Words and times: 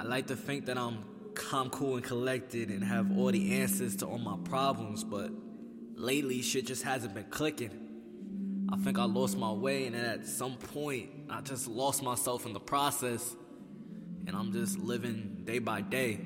I 0.00 0.02
like 0.04 0.28
to 0.28 0.36
think 0.36 0.64
that 0.64 0.78
I'm 0.78 1.04
calm, 1.34 1.68
cool, 1.68 1.96
and 1.96 2.02
collected 2.02 2.70
and 2.70 2.82
have 2.82 3.18
all 3.18 3.30
the 3.30 3.60
answers 3.60 3.96
to 3.96 4.06
all 4.06 4.16
my 4.16 4.38
problems, 4.44 5.04
but 5.04 5.30
lately 5.94 6.40
shit 6.40 6.66
just 6.66 6.84
hasn't 6.84 7.12
been 7.12 7.26
clicking. 7.28 8.66
I 8.72 8.78
think 8.78 8.98
I 8.98 9.04
lost 9.04 9.36
my 9.36 9.52
way, 9.52 9.86
and 9.86 9.94
at 9.94 10.26
some 10.26 10.56
point, 10.56 11.10
I 11.28 11.42
just 11.42 11.68
lost 11.68 12.02
myself 12.02 12.46
in 12.46 12.54
the 12.54 12.60
process, 12.60 13.36
and 14.26 14.34
I'm 14.34 14.52
just 14.52 14.78
living 14.78 15.42
day 15.44 15.58
by 15.58 15.82
day. 15.82 16.18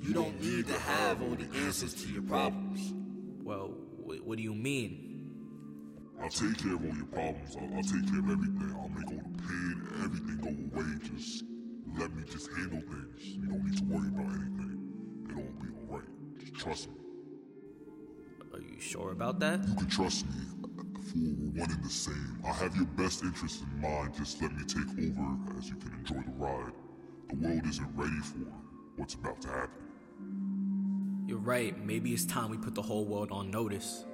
You 0.00 0.14
don't 0.14 0.40
need 0.40 0.68
to 0.68 0.78
have 0.78 1.20
all 1.22 1.34
the 1.34 1.48
answers 1.64 1.94
to 1.94 2.08
your 2.08 2.22
problems. 2.22 2.94
Well, 3.42 3.74
what 4.04 4.36
do 4.36 4.42
you 4.44 4.54
mean? 4.54 5.02
I'll 6.22 6.28
take 6.28 6.58
care 6.58 6.74
of 6.74 6.84
all 6.84 6.96
your 6.96 7.06
problems. 7.06 7.56
I'll, 7.56 7.76
I'll 7.76 7.82
take 7.82 8.08
care 8.08 8.20
of 8.20 8.30
everything. 8.30 8.76
I'll 8.78 8.88
make 8.88 9.08
all 9.08 9.30
the 9.32 9.42
pain, 9.42 9.88
everything 10.04 10.38
go 10.40 10.65
let 11.98 12.14
me 12.14 12.22
just 12.30 12.50
handle 12.52 12.80
things. 12.80 13.22
You 13.22 13.46
don't 13.46 13.64
need 13.64 13.78
to 13.78 13.84
worry 13.84 14.08
about 14.08 14.26
anything. 14.26 14.78
It'll 15.30 15.42
all 15.42 15.52
be 15.62 15.68
alright. 15.90 16.08
Just 16.38 16.54
trust 16.54 16.88
me. 16.90 16.96
Are 18.52 18.60
you 18.60 18.80
sure 18.80 19.12
about 19.12 19.40
that? 19.40 19.66
You 19.66 19.74
can 19.74 19.88
trust 19.88 20.26
me. 20.26 20.32
For 20.62 21.18
we're 21.18 21.62
one 21.62 21.70
and 21.70 21.84
the 21.84 21.88
same. 21.88 22.38
I 22.44 22.52
have 22.52 22.76
your 22.76 22.86
best 22.86 23.22
interests 23.22 23.62
in 23.62 23.80
mind. 23.80 24.14
Just 24.14 24.42
let 24.42 24.52
me 24.52 24.64
take 24.64 24.88
over 25.18 25.58
as 25.58 25.68
you 25.68 25.76
can 25.76 25.92
enjoy 25.94 26.22
the 26.22 26.32
ride. 26.36 26.72
The 27.30 27.36
world 27.36 27.66
isn't 27.66 27.88
ready 27.96 28.20
for 28.22 28.38
what's 28.96 29.14
about 29.14 29.40
to 29.42 29.48
happen. 29.48 31.24
You're 31.26 31.38
right. 31.38 31.78
Maybe 31.84 32.12
it's 32.12 32.24
time 32.24 32.50
we 32.50 32.58
put 32.58 32.74
the 32.74 32.82
whole 32.82 33.04
world 33.04 33.30
on 33.30 33.50
notice. 33.50 34.04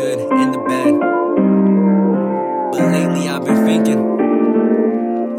Good 0.00 0.18
and 0.32 0.54
the 0.54 0.58
bad. 0.60 0.94
But 2.72 2.82
lately 2.90 3.28
I've 3.28 3.44
been 3.44 3.66
thinking, 3.66 4.00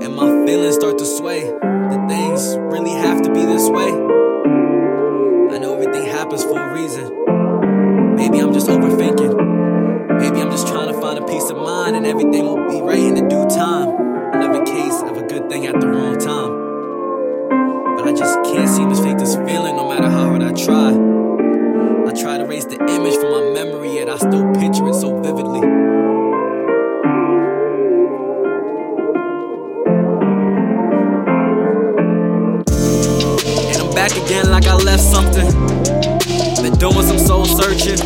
and 0.04 0.16
my 0.16 0.46
feelings 0.46 0.76
start 0.76 1.00
to 1.00 1.06
sway. 1.06 1.50
That 1.50 2.08
things 2.08 2.58
really 2.58 2.92
have 2.92 3.24
to 3.24 3.34
be 3.34 3.44
this 3.44 3.68
way. 3.70 3.90
I 5.54 5.58
know 5.58 5.74
everything 5.74 6.06
happens 6.06 6.44
for 6.44 6.60
a 6.60 6.74
reason. 6.76 7.08
Maybe 8.16 8.38
I'm 8.38 8.54
just 8.54 8.68
overthinking. 8.68 9.34
Maybe 10.20 10.40
I'm 10.40 10.52
just 10.52 10.68
trying 10.68 10.94
to 10.94 11.02
find 11.02 11.18
a 11.18 11.26
peace 11.26 11.50
of 11.50 11.58
mind 11.58 11.96
and 11.96 12.06
everything 12.06 12.46
will 12.46 12.70
be 12.70 12.82
right 12.82 13.00
in 13.00 13.16
the 13.16 13.28
due 13.28 13.50
time. 13.50 13.90
Another 14.36 14.64
case 14.64 15.02
of 15.02 15.18
a 15.18 15.26
good 15.28 15.50
thing 15.50 15.66
at 15.66 15.80
the 15.82 15.88
wrong 15.88 16.20
time. 16.20 17.96
But 17.96 18.08
I 18.08 18.14
just 18.14 18.38
can't 18.44 18.70
seem 18.70 18.90
to 18.90 18.96
fake 18.96 19.18
this 19.18 19.36
feeling 19.36 19.76
no 19.76 19.90
matter 19.90 20.10
how 20.10 20.26
hard 20.26 20.44
I 20.44 20.54
try. 20.54 21.11
Try 22.22 22.38
to 22.38 22.44
erase 22.44 22.66
the 22.66 22.76
image 22.76 23.16
from 23.16 23.32
my 23.32 23.42
memory, 23.52 23.96
yet 23.96 24.08
I 24.08 24.16
still 24.18 24.54
picture 24.54 24.88
it 24.88 24.94
so 24.94 25.20
vividly. 25.22 25.62
And 33.66 33.78
I'm 33.82 33.92
back 33.96 34.12
again 34.12 34.52
like 34.52 34.68
I 34.68 34.76
left 34.76 35.02
something. 35.02 35.50
Been 36.62 36.78
doing 36.78 37.02
some 37.02 37.18
soul 37.18 37.46
searching. 37.46 38.00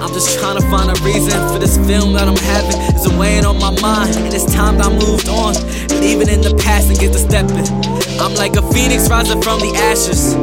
I'm 0.00 0.12
just 0.14 0.38
trying 0.38 0.56
to 0.56 0.64
find 0.72 0.88
a 0.88 0.96
reason 1.04 1.36
for 1.52 1.58
this 1.58 1.76
film 1.76 2.14
that 2.14 2.26
I'm 2.26 2.36
having 2.36 2.80
is 2.96 3.06
weighing 3.18 3.44
on 3.44 3.58
my 3.58 3.78
mind, 3.82 4.16
and 4.16 4.32
it's 4.32 4.50
time 4.50 4.78
that 4.78 4.86
I 4.86 4.92
moved 4.96 5.28
on, 5.28 5.52
leaving 6.00 6.30
in 6.30 6.40
the 6.40 6.54
past 6.64 6.88
and 6.88 6.98
get 6.98 7.12
to 7.12 7.18
stepping. 7.18 8.01
I'm 8.20 8.34
like 8.34 8.56
a 8.56 8.62
phoenix 8.72 9.08
rising 9.08 9.40
from 9.40 9.60
the 9.60 9.72
ashes. 9.90 10.34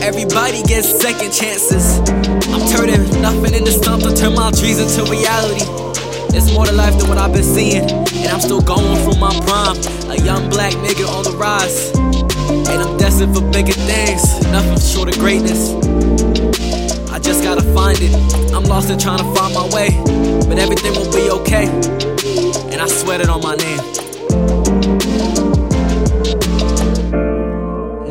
Everybody 0.00 0.62
gets 0.62 0.88
second 0.88 1.32
chances. 1.32 2.00
I'm 2.48 2.64
turning 2.70 3.04
nothing 3.20 3.54
into 3.54 3.72
something, 3.72 4.14
turn 4.14 4.34
my 4.34 4.50
dreams 4.50 4.80
into 4.80 5.10
reality. 5.10 5.64
It's 6.36 6.52
more 6.52 6.66
to 6.66 6.72
life 6.72 6.98
than 6.98 7.08
what 7.08 7.18
I've 7.18 7.32
been 7.32 7.42
seeing, 7.42 7.82
and 7.88 8.28
I'm 8.28 8.40
still 8.40 8.60
going 8.60 8.96
through 9.02 9.18
my 9.20 9.32
prime. 9.44 9.76
A 10.10 10.16
young 10.22 10.48
black 10.48 10.72
nigga 10.84 11.06
on 11.08 11.24
the 11.24 11.36
rise, 11.36 11.90
and 12.70 12.82
I'm 12.82 12.96
destined 12.96 13.34
for 13.34 13.42
bigger 13.50 13.72
things, 13.72 14.22
nothing 14.52 14.78
short 14.78 15.08
of 15.08 15.18
greatness. 15.18 15.74
I 17.10 17.18
just 17.18 17.42
gotta 17.42 17.62
find 17.74 17.98
it. 18.00 18.14
I'm 18.54 18.64
lost 18.64 18.90
and 18.90 19.00
trying 19.00 19.18
to 19.18 19.34
find 19.34 19.54
my 19.54 19.66
way, 19.74 19.90
but 20.48 20.58
everything 20.58 20.92
will 20.94 21.12
be 21.12 21.30
okay. 21.42 21.66
And 22.72 22.80
I 22.80 22.86
sweat 22.86 23.20
it 23.20 23.28
on 23.28 23.42
my 23.42 23.56
name. 23.56 24.07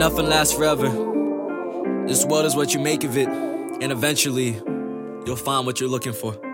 Nothing 0.10 0.28
lasts 0.28 0.54
forever. 0.54 0.88
This 2.08 2.24
world 2.24 2.46
is 2.46 2.56
what 2.56 2.74
you 2.74 2.80
make 2.80 3.04
of 3.04 3.18
it, 3.18 3.28
and 3.28 3.92
eventually, 3.92 4.52
you'll 5.26 5.36
find 5.36 5.66
what 5.66 5.82
you're 5.82 5.90
looking 5.90 6.14
for. 6.14 6.47